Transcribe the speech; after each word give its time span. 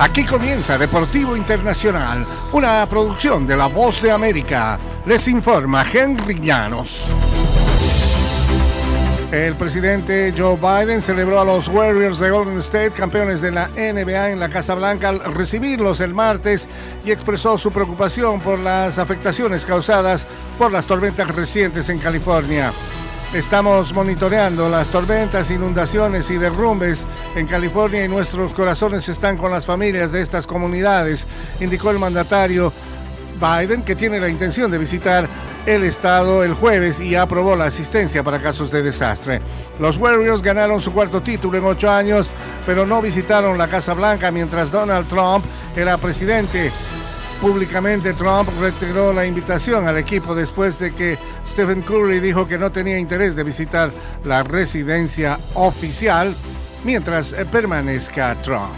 Aquí 0.00 0.24
comienza 0.24 0.78
Deportivo 0.78 1.36
Internacional, 1.36 2.26
una 2.52 2.86
producción 2.86 3.46
de 3.46 3.54
La 3.54 3.66
Voz 3.66 4.00
de 4.00 4.10
América. 4.10 4.78
Les 5.04 5.28
informa 5.28 5.84
Henry 5.84 6.40
Llanos. 6.40 7.10
El 9.30 9.56
presidente 9.56 10.32
Joe 10.34 10.56
Biden 10.56 11.02
celebró 11.02 11.38
a 11.38 11.44
los 11.44 11.68
Warriors 11.68 12.18
de 12.18 12.30
Golden 12.30 12.56
State, 12.60 12.92
campeones 12.92 13.42
de 13.42 13.52
la 13.52 13.68
NBA 13.68 14.30
en 14.30 14.40
la 14.40 14.48
Casa 14.48 14.74
Blanca, 14.74 15.10
al 15.10 15.20
recibirlos 15.34 16.00
el 16.00 16.14
martes 16.14 16.66
y 17.04 17.10
expresó 17.10 17.58
su 17.58 17.70
preocupación 17.70 18.40
por 18.40 18.58
las 18.58 18.96
afectaciones 18.96 19.66
causadas 19.66 20.26
por 20.56 20.72
las 20.72 20.86
tormentas 20.86 21.28
recientes 21.28 21.90
en 21.90 21.98
California. 21.98 22.72
Estamos 23.32 23.94
monitoreando 23.94 24.68
las 24.68 24.90
tormentas, 24.90 25.52
inundaciones 25.52 26.28
y 26.30 26.36
derrumbes 26.36 27.06
en 27.36 27.46
California 27.46 28.04
y 28.04 28.08
nuestros 28.08 28.52
corazones 28.52 29.08
están 29.08 29.36
con 29.36 29.52
las 29.52 29.66
familias 29.66 30.10
de 30.10 30.20
estas 30.20 30.48
comunidades, 30.48 31.28
indicó 31.60 31.92
el 31.92 32.00
mandatario 32.00 32.72
Biden, 33.40 33.84
que 33.84 33.94
tiene 33.94 34.18
la 34.18 34.28
intención 34.28 34.68
de 34.68 34.78
visitar 34.78 35.28
el 35.64 35.84
estado 35.84 36.42
el 36.42 36.54
jueves 36.54 36.98
y 36.98 37.14
aprobó 37.14 37.54
la 37.54 37.66
asistencia 37.66 38.24
para 38.24 38.40
casos 38.40 38.72
de 38.72 38.82
desastre. 38.82 39.40
Los 39.78 39.96
Warriors 39.96 40.42
ganaron 40.42 40.80
su 40.80 40.92
cuarto 40.92 41.22
título 41.22 41.56
en 41.56 41.64
ocho 41.64 41.88
años, 41.88 42.32
pero 42.66 42.84
no 42.84 43.00
visitaron 43.00 43.56
la 43.56 43.68
Casa 43.68 43.94
Blanca 43.94 44.32
mientras 44.32 44.72
Donald 44.72 45.08
Trump 45.08 45.44
era 45.76 45.96
presidente. 45.98 46.72
Públicamente 47.40 48.12
Trump 48.12 48.50
retiró 48.60 49.14
la 49.14 49.24
invitación 49.24 49.88
al 49.88 49.96
equipo 49.96 50.34
después 50.34 50.78
de 50.78 50.94
que 50.94 51.16
Stephen 51.46 51.80
Curry 51.80 52.20
dijo 52.20 52.46
que 52.46 52.58
no 52.58 52.70
tenía 52.70 52.98
interés 52.98 53.34
de 53.34 53.44
visitar 53.44 53.90
la 54.24 54.42
residencia 54.42 55.38
oficial 55.54 56.36
mientras 56.84 57.34
permanezca 57.50 58.40
Trump. 58.42 58.74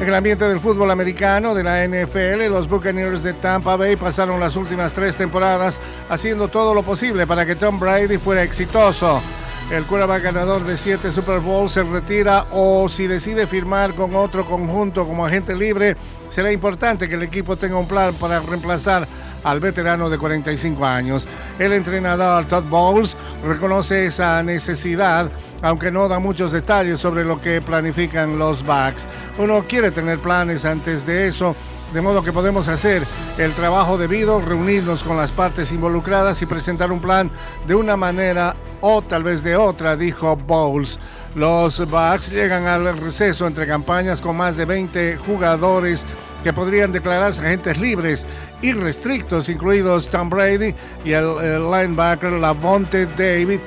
En 0.00 0.08
el 0.08 0.14
ambiente 0.14 0.48
del 0.48 0.58
fútbol 0.58 0.90
americano 0.90 1.54
de 1.54 1.62
la 1.62 1.86
NFL, 1.86 2.50
los 2.50 2.68
Buccaneers 2.68 3.22
de 3.22 3.34
Tampa 3.34 3.76
Bay 3.76 3.94
pasaron 3.94 4.40
las 4.40 4.56
últimas 4.56 4.92
tres 4.92 5.14
temporadas 5.14 5.78
haciendo 6.08 6.48
todo 6.48 6.74
lo 6.74 6.82
posible 6.82 7.28
para 7.28 7.46
que 7.46 7.54
Tom 7.54 7.78
Brady 7.78 8.18
fuera 8.18 8.42
exitoso. 8.42 9.22
El 9.70 9.84
quarterback 9.86 10.24
ganador 10.24 10.64
de 10.64 10.76
siete 10.76 11.12
Super 11.12 11.38
Bowls 11.38 11.74
se 11.74 11.84
retira 11.84 12.44
o 12.50 12.88
si 12.88 13.06
decide 13.06 13.46
firmar 13.46 13.94
con 13.94 14.16
otro 14.16 14.44
conjunto 14.44 15.06
como 15.06 15.24
agente 15.24 15.54
libre, 15.54 15.96
será 16.28 16.50
importante 16.50 17.08
que 17.08 17.14
el 17.14 17.22
equipo 17.22 17.56
tenga 17.56 17.76
un 17.76 17.86
plan 17.86 18.12
para 18.14 18.40
reemplazar 18.40 19.06
al 19.44 19.60
veterano 19.60 20.10
de 20.10 20.18
45 20.18 20.84
años. 20.84 21.28
El 21.60 21.72
entrenador 21.72 22.46
Todd 22.46 22.64
Bowles 22.64 23.16
reconoce 23.44 24.06
esa 24.06 24.42
necesidad, 24.42 25.30
aunque 25.62 25.92
no 25.92 26.08
da 26.08 26.18
muchos 26.18 26.50
detalles 26.50 26.98
sobre 26.98 27.24
lo 27.24 27.40
que 27.40 27.62
planifican 27.62 28.38
los 28.38 28.64
Bucks. 28.64 29.06
Uno 29.38 29.64
quiere 29.68 29.92
tener 29.92 30.18
planes 30.18 30.64
antes 30.64 31.06
de 31.06 31.28
eso, 31.28 31.54
de 31.92 32.00
modo 32.00 32.22
que 32.22 32.32
podemos 32.32 32.68
hacer 32.68 33.04
el 33.38 33.52
trabajo 33.52 33.98
debido, 33.98 34.40
reunirnos 34.40 35.02
con 35.02 35.16
las 35.16 35.32
partes 35.32 35.72
involucradas 35.72 36.40
y 36.42 36.46
presentar 36.46 36.92
un 36.92 37.00
plan 37.00 37.30
de 37.66 37.74
una 37.74 37.96
manera 37.96 38.54
o 38.80 39.02
tal 39.02 39.24
vez 39.24 39.42
de 39.42 39.56
otra, 39.56 39.96
dijo 39.96 40.36
Bowles. 40.36 40.98
Los 41.34 41.78
Bucks 41.88 42.30
llegan 42.30 42.66
al 42.66 42.96
receso 42.98 43.46
entre 43.46 43.66
campañas 43.66 44.20
con 44.20 44.36
más 44.36 44.56
de 44.56 44.64
20 44.64 45.16
jugadores 45.18 46.04
que 46.42 46.52
podrían 46.52 46.92
declararse 46.92 47.42
agentes 47.42 47.78
libres 47.78 48.26
y 48.62 48.72
restrictos, 48.72 49.48
incluidos 49.48 50.08
Tom 50.08 50.30
Brady 50.30 50.74
y 51.04 51.12
el, 51.12 51.36
el 51.42 51.70
linebacker 51.70 52.32
Lavonte 52.32 53.06
David, 53.06 53.60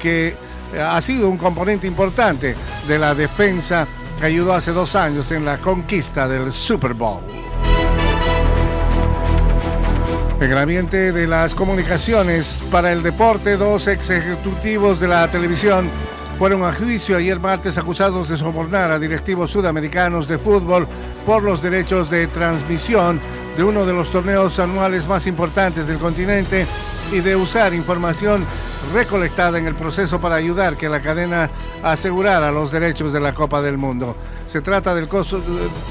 que 0.00 0.34
ha 0.80 1.00
sido 1.00 1.28
un 1.28 1.36
componente 1.36 1.86
importante 1.86 2.54
de 2.86 2.98
la 2.98 3.14
defensa 3.14 3.86
que 4.18 4.26
ayudó 4.26 4.54
hace 4.54 4.72
dos 4.72 4.94
años 4.94 5.30
en 5.32 5.44
la 5.44 5.58
conquista 5.58 6.28
del 6.28 6.52
Super 6.52 6.94
Bowl. 6.94 7.22
En 10.40 10.50
el 10.50 10.56
ambiente 10.56 11.12
de 11.12 11.26
las 11.26 11.54
comunicaciones 11.54 12.64
para 12.70 12.92
el 12.92 13.02
deporte, 13.02 13.58
dos 13.58 13.86
ex 13.86 14.08
ejecutivos 14.08 14.98
de 14.98 15.06
la 15.06 15.30
televisión 15.30 15.90
fueron 16.38 16.64
a 16.64 16.72
juicio 16.72 17.18
ayer 17.18 17.38
martes 17.38 17.76
acusados 17.76 18.30
de 18.30 18.38
sobornar 18.38 18.90
a 18.90 18.98
directivos 18.98 19.50
sudamericanos 19.50 20.26
de 20.26 20.38
fútbol 20.38 20.88
por 21.26 21.42
los 21.42 21.60
derechos 21.60 22.08
de 22.08 22.26
transmisión 22.26 23.20
de 23.54 23.64
uno 23.64 23.84
de 23.84 23.92
los 23.92 24.10
torneos 24.10 24.58
anuales 24.58 25.06
más 25.06 25.26
importantes 25.26 25.86
del 25.86 25.98
continente 25.98 26.66
y 27.12 27.20
de 27.20 27.36
usar 27.36 27.74
información 27.74 28.46
recolectada 28.94 29.58
en 29.58 29.66
el 29.66 29.74
proceso 29.74 30.22
para 30.22 30.36
ayudar 30.36 30.78
que 30.78 30.88
la 30.88 31.02
cadena 31.02 31.50
asegurara 31.82 32.50
los 32.50 32.72
derechos 32.72 33.12
de 33.12 33.20
la 33.20 33.34
Copa 33.34 33.60
del 33.60 33.76
Mundo. 33.76 34.16
Se 34.46 34.62
trata 34.62 34.94
del 34.94 35.06
caso 35.06 35.42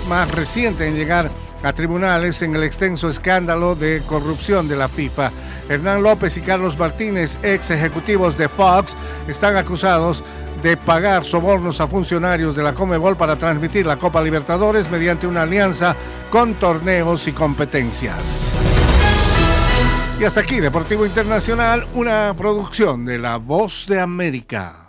más 0.08 0.32
reciente 0.32 0.88
en 0.88 0.96
llegar 0.96 1.28
a 1.28 1.30
tribunales 1.76 2.42
en 2.42 2.56
el 2.56 2.64
extenso 2.64 3.10
escándalo 3.10 3.76
de 3.76 4.02
corrupción 4.06 4.68
de 4.68 4.76
la 4.76 4.88
FIFA. 4.88 5.32
Hernán 5.70 6.02
López 6.02 6.36
y 6.38 6.42
Carlos 6.42 6.78
Martínez, 6.78 7.38
ex 7.44 7.70
ejecutivos 7.70 8.38
de 8.38 8.50
Fox, 8.50 8.96
están 9.28 9.56
acusados 9.56 10.24
de 10.64 10.78
pagar 10.78 11.24
sobornos 11.24 11.80
a 11.80 11.88
funcionarios 11.88 12.56
de 12.56 12.64
la 12.64 12.74
Comebol 12.74 13.16
para 13.16 13.38
transmitir 13.38 13.86
la 13.86 13.98
Copa 13.98 14.22
Libertadores 14.22 14.90
mediante 14.90 15.28
una 15.28 15.44
alianza 15.44 15.96
con 16.30 16.56
torneos 16.56 17.28
y 17.28 17.34
competencias. 17.34 18.18
Y 20.20 20.26
hasta 20.26 20.42
aquí, 20.42 20.60
Deportivo 20.60 21.06
Internacional, 21.06 21.88
una 21.94 22.34
producción 22.38 23.06
de 23.06 23.20
La 23.20 23.38
Voz 23.38 23.86
de 23.88 24.02
América. 24.02 24.89